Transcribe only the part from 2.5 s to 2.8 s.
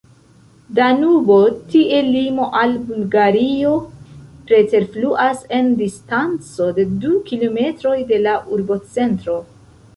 al